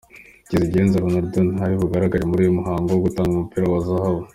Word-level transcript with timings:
Kizigenza 0.47 1.01
Ronaldo 1.03 1.39
ntari 1.55 1.75
bugaragare 1.81 2.23
muri 2.29 2.41
uyu 2.43 2.57
muhango 2.59 2.87
wo 2.91 3.01
gutanga 3.05 3.31
umupira 3.35 3.65
wa 3.73 3.79
zahabu!. 3.87 4.23